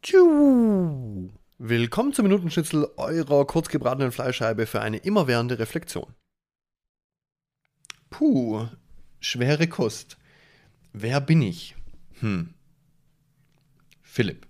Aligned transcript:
Tschu. 0.00 1.30
Willkommen 1.58 2.12
zum 2.12 2.22
Minutenschnitzel 2.22 2.88
eurer 2.96 3.44
kurzgebratenen 3.46 4.12
Fleischscheibe 4.12 4.66
für 4.66 4.80
eine 4.80 4.98
immerwährende 4.98 5.58
Reflexion. 5.58 6.14
Puh, 8.08 8.68
schwere 9.18 9.66
Kost. 9.66 10.16
Wer 10.92 11.20
bin 11.20 11.42
ich? 11.42 11.74
Hm. 12.20 12.54
Philipp. 14.00 14.46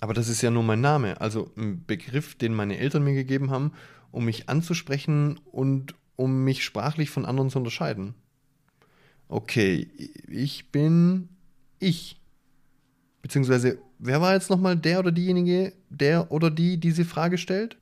Aber 0.00 0.12
das 0.12 0.28
ist 0.28 0.42
ja 0.42 0.50
nur 0.50 0.64
mein 0.64 0.80
Name, 0.80 1.20
also 1.20 1.52
ein 1.56 1.86
Begriff, 1.86 2.34
den 2.34 2.52
meine 2.52 2.78
Eltern 2.78 3.04
mir 3.04 3.14
gegeben 3.14 3.50
haben, 3.50 3.72
um 4.10 4.24
mich 4.24 4.48
anzusprechen 4.48 5.38
und 5.44 5.94
um 6.16 6.42
mich 6.42 6.64
sprachlich 6.64 7.10
von 7.10 7.26
anderen 7.26 7.48
zu 7.48 7.58
unterscheiden. 7.58 8.14
Okay, 9.28 9.88
ich 10.28 10.72
bin 10.72 11.28
ich. 11.78 12.20
Beziehungsweise, 13.22 13.78
wer 13.98 14.20
war 14.20 14.34
jetzt 14.34 14.50
nochmal 14.50 14.76
der 14.76 14.98
oder 14.98 15.12
diejenige, 15.12 15.72
der 15.90 16.30
oder 16.30 16.50
die 16.50 16.78
diese 16.78 17.04
Frage 17.04 17.38
stellt? 17.38 17.76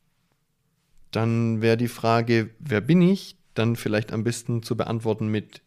Dann 1.11 1.63
wäre 1.63 1.77
die 1.77 1.89
Frage, 1.89 2.51
wer 2.59 2.81
bin 2.81 3.01
ich, 3.03 3.37
dann 3.55 3.77
vielleicht 3.77 4.13
am 4.13 4.25
besten 4.25 4.63
zu 4.63 4.77
beantworten 4.77 5.29
mit 5.29 5.63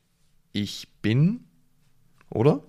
Ich 0.52 0.90
bin, 1.02 1.46
oder? 2.30 2.64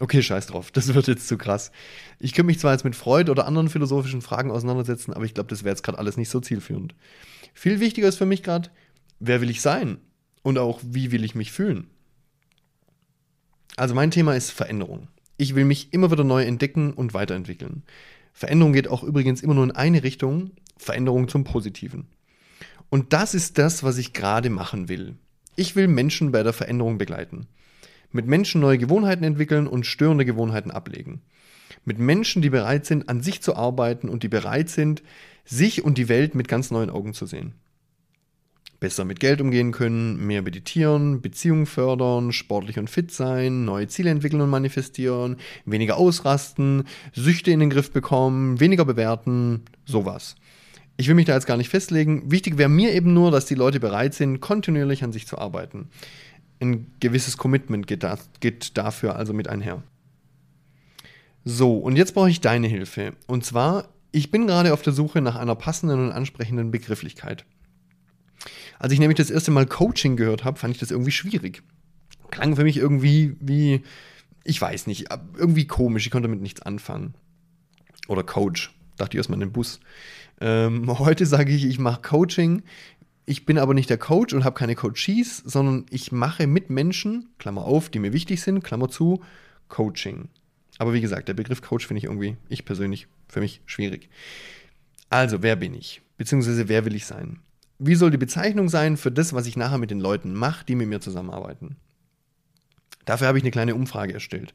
Okay, 0.00 0.22
scheiß 0.22 0.46
drauf, 0.46 0.70
das 0.70 0.94
wird 0.94 1.08
jetzt 1.08 1.28
zu 1.28 1.36
krass. 1.36 1.70
Ich 2.18 2.32
könnte 2.32 2.46
mich 2.46 2.58
zwar 2.58 2.72
jetzt 2.72 2.84
mit 2.84 2.96
Freud 2.96 3.30
oder 3.30 3.46
anderen 3.46 3.68
philosophischen 3.68 4.22
Fragen 4.22 4.50
auseinandersetzen, 4.50 5.12
aber 5.12 5.26
ich 5.26 5.34
glaube, 5.34 5.50
das 5.50 5.62
wäre 5.62 5.72
jetzt 5.72 5.82
gerade 5.82 5.98
alles 5.98 6.16
nicht 6.16 6.30
so 6.30 6.40
zielführend. 6.40 6.94
Viel 7.52 7.80
wichtiger 7.80 8.08
ist 8.08 8.16
für 8.16 8.26
mich 8.26 8.42
gerade, 8.42 8.70
wer 9.18 9.40
will 9.42 9.50
ich 9.50 9.60
sein? 9.60 9.98
Und 10.42 10.56
auch, 10.56 10.80
wie 10.82 11.12
will 11.12 11.22
ich 11.22 11.34
mich 11.34 11.52
fühlen? 11.52 11.86
Also 13.76 13.94
mein 13.94 14.10
Thema 14.10 14.34
ist 14.34 14.50
Veränderung. 14.50 15.08
Ich 15.40 15.54
will 15.54 15.64
mich 15.64 15.94
immer 15.94 16.10
wieder 16.10 16.22
neu 16.22 16.44
entdecken 16.44 16.92
und 16.92 17.14
weiterentwickeln. 17.14 17.82
Veränderung 18.34 18.74
geht 18.74 18.88
auch 18.88 19.02
übrigens 19.02 19.40
immer 19.40 19.54
nur 19.54 19.64
in 19.64 19.70
eine 19.70 20.02
Richtung, 20.02 20.50
Veränderung 20.76 21.28
zum 21.28 21.44
Positiven. 21.44 22.08
Und 22.90 23.14
das 23.14 23.32
ist 23.32 23.56
das, 23.56 23.82
was 23.82 23.96
ich 23.96 24.12
gerade 24.12 24.50
machen 24.50 24.90
will. 24.90 25.14
Ich 25.56 25.76
will 25.76 25.88
Menschen 25.88 26.30
bei 26.30 26.42
der 26.42 26.52
Veränderung 26.52 26.98
begleiten. 26.98 27.46
Mit 28.12 28.26
Menschen 28.26 28.60
neue 28.60 28.76
Gewohnheiten 28.76 29.24
entwickeln 29.24 29.66
und 29.66 29.86
störende 29.86 30.26
Gewohnheiten 30.26 30.70
ablegen. 30.70 31.22
Mit 31.86 31.98
Menschen, 31.98 32.42
die 32.42 32.50
bereit 32.50 32.84
sind, 32.84 33.08
an 33.08 33.22
sich 33.22 33.40
zu 33.40 33.56
arbeiten 33.56 34.10
und 34.10 34.22
die 34.22 34.28
bereit 34.28 34.68
sind, 34.68 35.02
sich 35.46 35.82
und 35.82 35.96
die 35.96 36.10
Welt 36.10 36.34
mit 36.34 36.48
ganz 36.48 36.70
neuen 36.70 36.90
Augen 36.90 37.14
zu 37.14 37.24
sehen 37.24 37.54
besser 38.80 39.04
mit 39.04 39.20
Geld 39.20 39.42
umgehen 39.42 39.72
können, 39.72 40.26
mehr 40.26 40.42
meditieren, 40.42 41.20
Beziehungen 41.20 41.66
fördern, 41.66 42.32
sportlich 42.32 42.78
und 42.78 42.88
fit 42.88 43.12
sein, 43.12 43.66
neue 43.66 43.88
Ziele 43.88 44.10
entwickeln 44.10 44.40
und 44.40 44.48
manifestieren, 44.50 45.36
weniger 45.66 45.98
ausrasten, 45.98 46.84
Süchte 47.12 47.50
in 47.50 47.60
den 47.60 47.70
Griff 47.70 47.92
bekommen, 47.92 48.58
weniger 48.58 48.86
bewerten, 48.86 49.62
sowas. 49.84 50.34
Ich 50.96 51.08
will 51.08 51.14
mich 51.14 51.26
da 51.26 51.34
jetzt 51.34 51.46
gar 51.46 51.56
nicht 51.56 51.68
festlegen. 51.68 52.30
Wichtig 52.30 52.58
wäre 52.58 52.68
mir 52.68 52.92
eben 52.92 53.14
nur, 53.14 53.30
dass 53.30 53.46
die 53.46 53.54
Leute 53.54 53.80
bereit 53.80 54.14
sind, 54.14 54.40
kontinuierlich 54.40 55.04
an 55.04 55.12
sich 55.12 55.26
zu 55.26 55.38
arbeiten. 55.38 55.88
Ein 56.60 56.90
gewisses 57.00 57.36
Commitment 57.36 57.86
geht, 57.86 58.02
da, 58.02 58.18
geht 58.40 58.76
dafür 58.76 59.16
also 59.16 59.32
mit 59.32 59.48
einher. 59.48 59.82
So, 61.44 61.78
und 61.78 61.96
jetzt 61.96 62.14
brauche 62.14 62.28
ich 62.28 62.40
deine 62.40 62.66
Hilfe. 62.66 63.12
Und 63.26 63.44
zwar, 63.44 63.88
ich 64.12 64.30
bin 64.30 64.46
gerade 64.46 64.74
auf 64.74 64.82
der 64.82 64.92
Suche 64.92 65.22
nach 65.22 65.36
einer 65.36 65.54
passenden 65.54 66.06
und 66.06 66.12
ansprechenden 66.12 66.70
Begrifflichkeit. 66.70 67.46
Als 68.80 68.94
ich 68.94 68.98
nämlich 68.98 69.18
das 69.18 69.30
erste 69.30 69.50
Mal 69.50 69.66
Coaching 69.66 70.16
gehört 70.16 70.42
habe, 70.42 70.58
fand 70.58 70.72
ich 70.72 70.80
das 70.80 70.90
irgendwie 70.90 71.10
schwierig. 71.10 71.62
Klang 72.30 72.56
für 72.56 72.64
mich 72.64 72.78
irgendwie 72.78 73.36
wie, 73.38 73.82
ich 74.42 74.60
weiß 74.60 74.86
nicht, 74.86 75.08
irgendwie 75.36 75.66
komisch. 75.66 76.06
Ich 76.06 76.10
konnte 76.10 76.28
damit 76.28 76.40
nichts 76.40 76.62
anfangen. 76.62 77.12
Oder 78.08 78.24
Coach. 78.24 78.74
Dachte 78.96 79.14
ich 79.14 79.18
erstmal 79.18 79.36
in 79.36 79.48
den 79.48 79.52
Bus. 79.52 79.80
Ähm, 80.40 80.98
heute 80.98 81.26
sage 81.26 81.52
ich, 81.52 81.66
ich 81.66 81.78
mache 81.78 82.00
Coaching. 82.00 82.62
Ich 83.26 83.44
bin 83.44 83.58
aber 83.58 83.74
nicht 83.74 83.90
der 83.90 83.98
Coach 83.98 84.32
und 84.32 84.44
habe 84.44 84.58
keine 84.58 84.74
Coaches, 84.74 85.36
sondern 85.44 85.84
ich 85.90 86.10
mache 86.10 86.46
mit 86.46 86.70
Menschen, 86.70 87.28
Klammer 87.38 87.64
auf, 87.64 87.90
die 87.90 87.98
mir 87.98 88.14
wichtig 88.14 88.40
sind, 88.40 88.64
Klammer 88.64 88.88
zu, 88.88 89.22
Coaching. 89.68 90.30
Aber 90.78 90.94
wie 90.94 91.02
gesagt, 91.02 91.28
der 91.28 91.34
Begriff 91.34 91.60
Coach 91.60 91.86
finde 91.86 91.98
ich 91.98 92.04
irgendwie, 92.04 92.38
ich 92.48 92.64
persönlich, 92.64 93.08
für 93.28 93.40
mich 93.40 93.60
schwierig. 93.66 94.08
Also, 95.10 95.42
wer 95.42 95.54
bin 95.56 95.74
ich? 95.74 96.00
Beziehungsweise, 96.16 96.70
wer 96.70 96.86
will 96.86 96.94
ich 96.94 97.04
sein? 97.04 97.40
Wie 97.82 97.94
soll 97.94 98.10
die 98.10 98.18
Bezeichnung 98.18 98.68
sein 98.68 98.98
für 98.98 99.10
das, 99.10 99.32
was 99.32 99.46
ich 99.46 99.56
nachher 99.56 99.78
mit 99.78 99.90
den 99.90 100.00
Leuten 100.00 100.34
mache, 100.34 100.66
die 100.66 100.74
mit 100.74 100.88
mir 100.88 101.00
zusammenarbeiten? 101.00 101.76
Dafür 103.06 103.26
habe 103.26 103.38
ich 103.38 103.44
eine 103.44 103.50
kleine 103.50 103.74
Umfrage 103.74 104.12
erstellt. 104.12 104.52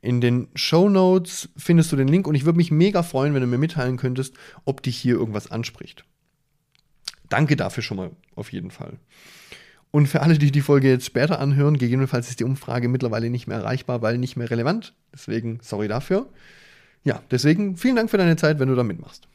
In 0.00 0.20
den 0.20 0.46
Show 0.54 0.88
Notes 0.88 1.48
findest 1.56 1.90
du 1.90 1.96
den 1.96 2.06
Link 2.06 2.28
und 2.28 2.36
ich 2.36 2.44
würde 2.44 2.58
mich 2.58 2.70
mega 2.70 3.02
freuen, 3.02 3.34
wenn 3.34 3.40
du 3.40 3.48
mir 3.48 3.58
mitteilen 3.58 3.96
könntest, 3.96 4.36
ob 4.64 4.84
dich 4.84 4.96
hier 4.96 5.16
irgendwas 5.16 5.50
anspricht. 5.50 6.04
Danke 7.28 7.56
dafür 7.56 7.82
schon 7.82 7.96
mal 7.96 8.12
auf 8.36 8.52
jeden 8.52 8.70
Fall. 8.70 9.00
Und 9.90 10.06
für 10.06 10.22
alle, 10.22 10.38
die 10.38 10.52
die 10.52 10.60
Folge 10.60 10.88
jetzt 10.88 11.06
später 11.06 11.40
anhören, 11.40 11.76
gegebenenfalls 11.76 12.28
ist 12.30 12.38
die 12.38 12.44
Umfrage 12.44 12.88
mittlerweile 12.88 13.30
nicht 13.30 13.48
mehr 13.48 13.58
erreichbar, 13.58 14.00
weil 14.00 14.16
nicht 14.16 14.36
mehr 14.36 14.48
relevant. 14.48 14.94
Deswegen 15.12 15.58
sorry 15.60 15.88
dafür. 15.88 16.28
Ja, 17.02 17.20
deswegen 17.32 17.76
vielen 17.76 17.96
Dank 17.96 18.10
für 18.10 18.18
deine 18.18 18.36
Zeit, 18.36 18.60
wenn 18.60 18.68
du 18.68 18.76
da 18.76 18.84
mitmachst. 18.84 19.26